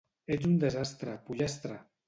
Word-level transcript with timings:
Ets 0.35 0.47
un 0.51 0.55
desastre, 0.63 1.15
pollastre! 1.29 1.81